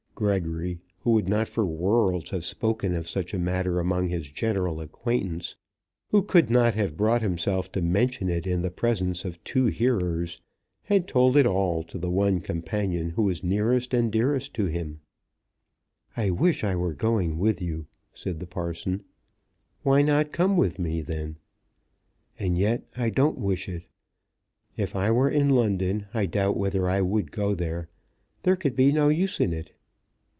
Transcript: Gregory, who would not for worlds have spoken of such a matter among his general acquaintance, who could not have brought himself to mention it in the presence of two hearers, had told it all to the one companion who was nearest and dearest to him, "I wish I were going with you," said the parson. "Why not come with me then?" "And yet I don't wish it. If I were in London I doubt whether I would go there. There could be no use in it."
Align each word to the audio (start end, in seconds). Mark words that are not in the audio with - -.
Gregory, 0.13 0.79
who 0.99 1.09
would 1.13 1.27
not 1.27 1.47
for 1.47 1.65
worlds 1.65 2.29
have 2.29 2.45
spoken 2.45 2.93
of 2.93 3.09
such 3.09 3.33
a 3.33 3.39
matter 3.39 3.79
among 3.79 4.07
his 4.07 4.27
general 4.31 4.79
acquaintance, 4.79 5.55
who 6.11 6.21
could 6.21 6.47
not 6.47 6.75
have 6.75 6.95
brought 6.95 7.23
himself 7.23 7.71
to 7.71 7.81
mention 7.81 8.29
it 8.29 8.45
in 8.45 8.61
the 8.61 8.69
presence 8.69 9.25
of 9.25 9.43
two 9.43 9.65
hearers, 9.65 10.39
had 10.83 11.07
told 11.07 11.35
it 11.35 11.47
all 11.47 11.81
to 11.81 11.97
the 11.97 12.11
one 12.11 12.39
companion 12.39 13.09
who 13.09 13.23
was 13.23 13.43
nearest 13.43 13.95
and 13.95 14.11
dearest 14.11 14.53
to 14.53 14.67
him, 14.67 14.99
"I 16.15 16.29
wish 16.29 16.63
I 16.63 16.75
were 16.75 16.93
going 16.93 17.39
with 17.39 17.59
you," 17.59 17.87
said 18.13 18.39
the 18.39 18.45
parson. 18.45 19.01
"Why 19.81 20.03
not 20.03 20.31
come 20.31 20.55
with 20.55 20.77
me 20.77 21.01
then?" 21.01 21.37
"And 22.37 22.59
yet 22.59 22.83
I 22.95 23.09
don't 23.09 23.39
wish 23.39 23.67
it. 23.67 23.87
If 24.77 24.95
I 24.95 25.09
were 25.09 25.31
in 25.31 25.49
London 25.49 26.05
I 26.13 26.27
doubt 26.27 26.57
whether 26.57 26.87
I 26.87 27.01
would 27.01 27.31
go 27.31 27.55
there. 27.55 27.89
There 28.43 28.55
could 28.55 28.75
be 28.75 28.91
no 28.91 29.09
use 29.09 29.39
in 29.39 29.51
it." 29.51 29.71